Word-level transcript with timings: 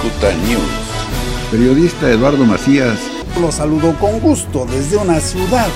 Cicuta 0.00 0.32
News. 0.46 1.50
Periodista 1.50 2.10
Eduardo 2.10 2.44
Macías. 2.44 2.98
Lo 3.40 3.50
saludo 3.50 3.94
con 3.98 4.20
gusto 4.20 4.64
desde 4.66 4.96
una 4.96 5.18
ciudad 5.18 5.66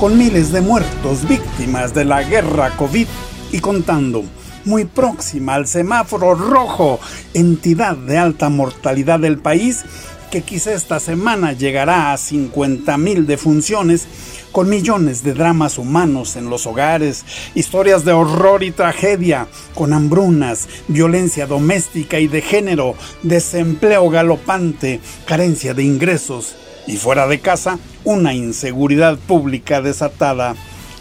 con 0.00 0.18
miles 0.18 0.50
de 0.52 0.60
muertos 0.60 1.28
víctimas 1.28 1.94
de 1.94 2.04
la 2.04 2.22
guerra 2.24 2.70
COVID 2.76 3.06
y 3.52 3.58
contando 3.60 4.24
muy 4.64 4.84
próxima 4.84 5.54
al 5.54 5.66
semáforo 5.66 6.34
rojo, 6.34 6.98
entidad 7.34 7.96
de 7.96 8.18
alta 8.18 8.48
mortalidad 8.48 9.20
del 9.20 9.38
país, 9.38 9.84
que 10.30 10.42
quizá 10.42 10.72
esta 10.72 11.00
semana 11.00 11.52
llegará 11.52 12.12
a 12.12 12.16
50 12.16 12.96
mil 12.98 13.26
defunciones, 13.26 14.06
con 14.52 14.68
millones 14.68 15.22
de 15.22 15.34
dramas 15.34 15.78
humanos 15.78 16.36
en 16.36 16.50
los 16.50 16.66
hogares, 16.66 17.24
historias 17.54 18.04
de 18.04 18.12
horror 18.12 18.62
y 18.62 18.70
tragedia, 18.70 19.46
con 19.74 19.92
hambrunas, 19.92 20.68
violencia 20.88 21.46
doméstica 21.46 22.18
y 22.20 22.28
de 22.28 22.42
género, 22.42 22.94
desempleo 23.22 24.08
galopante, 24.10 25.00
carencia 25.26 25.74
de 25.74 25.84
ingresos 25.84 26.56
y 26.86 26.96
fuera 26.96 27.26
de 27.26 27.40
casa, 27.40 27.78
una 28.04 28.34
inseguridad 28.34 29.18
pública 29.18 29.80
desatada 29.82 30.54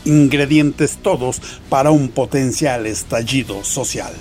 ingredientes 0.05 0.97
todos 1.02 1.41
para 1.69 1.91
un 1.91 2.09
potencial 2.09 2.85
estallido 2.85 3.63
social. 3.63 4.13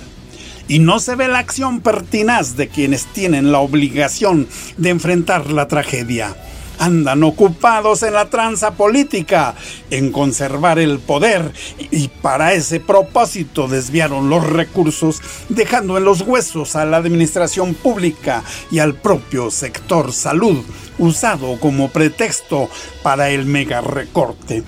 Y 0.68 0.80
no 0.80 0.98
se 0.98 1.14
ve 1.14 1.28
la 1.28 1.38
acción 1.38 1.80
pertinaz 1.80 2.56
de 2.56 2.68
quienes 2.68 3.06
tienen 3.06 3.52
la 3.52 3.60
obligación 3.60 4.48
de 4.76 4.90
enfrentar 4.90 5.50
la 5.50 5.68
tragedia. 5.68 6.36
Andan 6.78 7.22
ocupados 7.22 8.02
en 8.02 8.12
la 8.12 8.28
tranza 8.28 8.72
política, 8.72 9.54
en 9.90 10.12
conservar 10.12 10.78
el 10.78 10.98
poder, 10.98 11.52
y 11.78 12.08
para 12.08 12.52
ese 12.52 12.80
propósito 12.80 13.66
desviaron 13.66 14.28
los 14.28 14.44
recursos, 14.44 15.22
dejando 15.48 15.96
en 15.96 16.04
los 16.04 16.20
huesos 16.20 16.76
a 16.76 16.84
la 16.84 16.98
administración 16.98 17.72
pública 17.72 18.42
y 18.70 18.80
al 18.80 18.94
propio 18.94 19.50
sector 19.50 20.12
salud, 20.12 20.62
usado 20.98 21.58
como 21.60 21.90
pretexto 21.90 22.68
para 23.02 23.30
el 23.30 23.46
mega 23.46 23.80
recorte. 23.80 24.62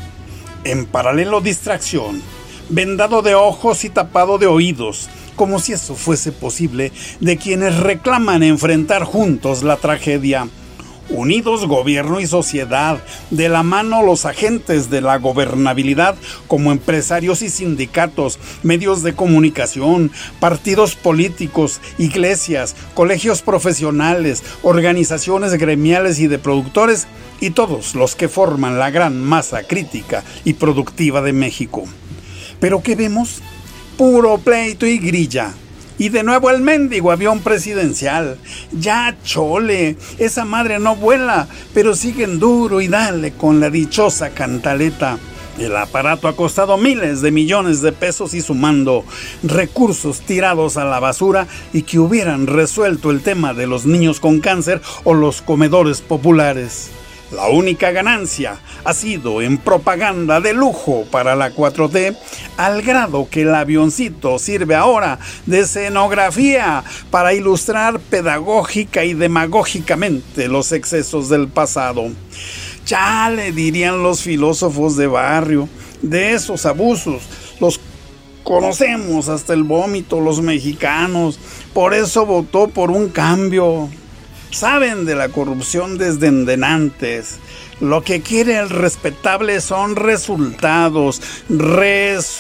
En 0.65 0.87
paralelo 0.87 1.43
distracción, 1.43 2.23
vendado 2.71 3.21
de 3.21 3.35
ojos 3.35 3.85
y 3.85 3.91
tapado 3.91 4.39
de 4.39 4.47
oídos, 4.47 5.09
como 5.39 5.61
si 5.61 5.73
eso 5.73 5.95
fuese 5.95 6.33
posible, 6.33 6.93
de 7.21 7.39
quienes 7.39 7.79
reclaman 7.79 8.43
enfrentar 8.43 9.05
juntos 9.05 9.63
la 9.63 9.77
tragedia. 9.77 10.49
Unidos 11.11 11.67
gobierno 11.67 12.21
y 12.21 12.27
sociedad, 12.27 12.99
de 13.31 13.49
la 13.49 13.63
mano 13.63 14.03
los 14.03 14.27
agentes 14.27 14.91
de 14.91 15.01
la 15.01 15.17
gobernabilidad 15.17 16.17
como 16.49 16.71
empresarios 16.71 17.41
y 17.41 17.49
sindicatos, 17.49 18.39
medios 18.63 19.03
de 19.03 19.15
comunicación, 19.15 20.11
partidos 20.39 20.97
políticos, 20.97 21.81
iglesias, 21.97 22.77
colegios 22.93 23.41
profesionales, 23.41 24.43
organizaciones 24.63 25.55
gremiales 25.55 26.19
y 26.19 26.27
de 26.27 26.39
productores 26.39 27.07
y 27.41 27.51
todos 27.51 27.95
los 27.95 28.15
que 28.15 28.29
forman 28.29 28.79
la 28.79 28.91
gran 28.91 29.23
masa 29.23 29.63
crítica 29.63 30.25
y 30.45 30.55
productiva 30.55 31.23
de 31.23 31.33
México. 31.33 31.85
Pero 32.61 32.83
¿qué 32.83 32.97
vemos? 32.97 33.41
Puro 33.99 34.39
pleito 34.39 34.87
y 34.87 34.99
grilla. 34.99 35.53
Y 35.99 36.11
de 36.11 36.23
nuevo 36.23 36.51
el 36.51 36.61
mendigo 36.61 37.11
avión 37.11 37.41
presidencial. 37.41 38.39
Ya 38.71 39.17
chole, 39.25 39.97
esa 40.19 40.45
madre 40.45 40.79
no 40.79 40.95
vuela, 40.95 41.49
pero 41.75 41.97
siguen 41.97 42.39
duro 42.39 42.81
y 42.81 42.87
dale 42.87 43.33
con 43.33 43.59
la 43.59 43.71
dichosa 43.71 44.31
cantaleta. 44.31 45.19
El 45.59 45.77
aparato 45.77 46.29
ha 46.29 46.37
costado 46.37 46.79
miles 46.79 47.23
de 47.23 47.33
millones 47.33 47.83
de 47.83 47.91
pesos 47.91 48.35
y 48.35 48.41
sumando 48.41 49.05
recursos 49.43 50.21
tirados 50.21 50.77
a 50.77 50.85
la 50.85 51.01
basura 51.01 51.49
y 51.73 51.83
que 51.83 51.99
hubieran 51.99 52.47
resuelto 52.47 53.11
el 53.11 53.21
tema 53.21 53.53
de 53.53 53.67
los 53.67 53.85
niños 53.85 54.21
con 54.21 54.39
cáncer 54.39 54.81
o 55.03 55.13
los 55.13 55.43
comedores 55.43 56.03
populares. 56.03 56.91
La 57.33 57.49
única 57.49 57.91
ganancia 57.91 58.59
ha 58.85 58.95
sido 58.95 59.43
en 59.43 59.59
propaganda 59.59 60.41
de 60.41 60.55
lujo 60.55 61.05
para 61.11 61.37
la 61.37 61.55
4T, 61.55 62.17
al 62.59 62.83
grado 62.83 63.29
que 63.31 63.43
el 63.43 63.55
avioncito 63.55 64.39
sirve 64.39 64.75
ahora 64.75 65.21
de 65.47 65.61
escenografía 65.61 66.83
para 67.11 67.33
ilustrar 67.33 68.01
pedagógica 68.01 69.05
y 69.05 69.15
demagógicamente 69.15 70.49
los 70.49 70.73
excesos 70.73 71.29
del 71.29 71.47
pasado. 71.47 72.09
Ya 72.85 73.31
le 73.31 73.53
dirían 73.53 74.03
los 74.03 74.23
filósofos 74.23 74.97
de 74.97 75.07
barrio, 75.07 75.69
de 76.03 76.33
esos 76.33 76.67
abusos, 76.67 77.23
los 77.61 77.81
conocemos 78.43 79.29
hasta 79.29 79.53
el 79.55 79.63
vómito 79.63 80.21
los 80.21 80.41
mexicanos, 80.41 81.39
por 81.73 81.95
eso 81.95 82.27
votó 82.27 82.67
por 82.69 82.91
un 82.91 83.09
cambio 83.09 83.89
saben 84.51 85.05
de 85.05 85.15
la 85.15 85.29
corrupción 85.29 85.99
desde 85.99 86.27
endenantes. 86.29 87.39
Lo 87.81 88.03
que 88.03 88.23
quiere 88.23 88.59
el 88.59 88.71
respetable 88.71 89.61
son 89.61 89.95
resultados, 89.95 91.23
resultados, 91.49 92.35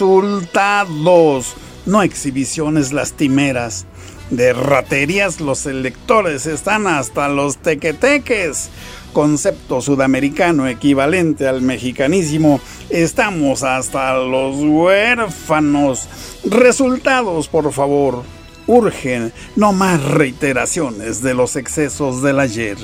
no 1.87 2.03
exhibiciones 2.03 2.93
lastimeras. 2.93 3.87
De 4.31 4.53
raterías 4.53 5.41
los 5.41 5.65
electores 5.67 6.47
están 6.47 6.87
hasta 6.87 7.29
los 7.29 7.57
tequeteques. 7.59 8.69
Concepto 9.13 9.81
sudamericano 9.81 10.69
equivalente 10.69 11.47
al 11.49 11.63
mexicanísimo. 11.63 12.61
Estamos 12.91 13.63
hasta 13.63 14.19
los 14.19 14.57
huérfanos. 14.57 16.09
Resultados, 16.45 17.49
por 17.49 17.73
favor 17.73 18.38
urgen 18.69 19.33
no 19.57 19.73
más 19.73 20.05
reiteraciones 20.05 21.23
de 21.23 21.35
los 21.35 21.57
excesos 21.57 22.23
del 22.23 22.39
ayer. 22.39 22.77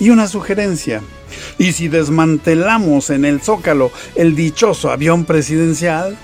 Y 0.00 0.10
una 0.10 0.26
sugerencia. 0.26 1.02
¿Y 1.58 1.72
si 1.72 1.88
desmantelamos 1.88 3.10
en 3.10 3.24
el 3.24 3.40
zócalo 3.40 3.92
el 4.16 4.34
dichoso 4.34 4.90
avión 4.90 5.24
presidencial? 5.24 6.16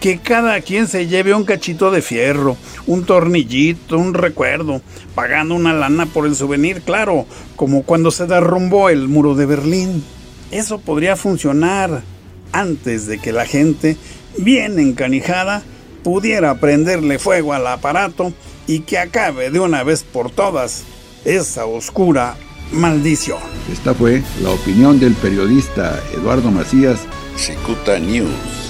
Que 0.00 0.18
cada 0.18 0.60
quien 0.62 0.88
se 0.88 1.06
lleve 1.06 1.34
un 1.34 1.44
cachito 1.44 1.90
de 1.90 2.02
fierro, 2.02 2.56
un 2.86 3.04
tornillito, 3.04 3.98
un 3.98 4.14
recuerdo, 4.14 4.80
pagando 5.14 5.54
una 5.54 5.72
lana 5.72 6.06
por 6.06 6.26
el 6.26 6.34
souvenir, 6.34 6.82
claro, 6.82 7.26
como 7.54 7.82
cuando 7.82 8.10
se 8.10 8.26
derrumbó 8.26 8.88
el 8.88 9.08
muro 9.08 9.34
de 9.34 9.46
Berlín. 9.46 10.02
Eso 10.50 10.80
podría 10.80 11.16
funcionar 11.16 12.02
antes 12.52 13.06
de 13.06 13.18
que 13.18 13.32
la 13.32 13.46
gente, 13.46 13.96
bien 14.38 14.78
encanijada, 14.78 15.62
pudiera 16.02 16.54
prenderle 16.56 17.18
fuego 17.18 17.52
al 17.52 17.66
aparato 17.66 18.32
y 18.66 18.80
que 18.80 18.98
acabe 18.98 19.50
de 19.50 19.60
una 19.60 19.82
vez 19.82 20.02
por 20.02 20.30
todas 20.30 20.84
esa 21.24 21.66
oscura 21.66 22.36
maldición. 22.72 23.38
Esta 23.72 23.94
fue 23.94 24.22
la 24.42 24.50
opinión 24.50 24.98
del 24.98 25.14
periodista 25.14 26.00
Eduardo 26.14 26.50
Macías, 26.50 27.00
Cicuta 27.36 27.98
News. 27.98 28.61